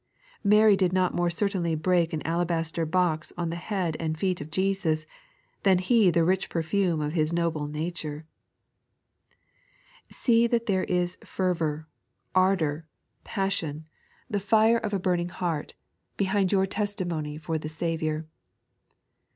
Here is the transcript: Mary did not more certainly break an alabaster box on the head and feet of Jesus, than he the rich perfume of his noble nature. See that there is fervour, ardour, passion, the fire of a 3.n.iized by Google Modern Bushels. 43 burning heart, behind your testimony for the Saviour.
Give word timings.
Mary 0.43 0.75
did 0.75 0.91
not 0.91 1.13
more 1.13 1.29
certainly 1.29 1.75
break 1.75 2.11
an 2.11 2.25
alabaster 2.25 2.87
box 2.87 3.31
on 3.37 3.51
the 3.51 3.55
head 3.55 3.95
and 3.99 4.17
feet 4.17 4.41
of 4.41 4.49
Jesus, 4.49 5.05
than 5.61 5.77
he 5.77 6.09
the 6.09 6.23
rich 6.25 6.49
perfume 6.49 6.99
of 7.01 7.13
his 7.13 7.31
noble 7.31 7.67
nature. 7.67 8.25
See 10.09 10.47
that 10.47 10.65
there 10.65 10.85
is 10.85 11.19
fervour, 11.23 11.87
ardour, 12.33 12.87
passion, 13.23 13.85
the 14.27 14.39
fire 14.39 14.77
of 14.79 14.91
a 14.91 14.97
3.n.iized 14.97 14.97
by 14.97 14.97
Google 14.97 14.97
Modern 14.97 14.97
Bushels. 14.97 14.97
43 14.97 14.99
burning 15.03 15.29
heart, 15.37 15.73
behind 16.17 16.51
your 16.51 16.65
testimony 16.65 17.37
for 17.37 17.57
the 17.59 17.69
Saviour. 17.69 18.25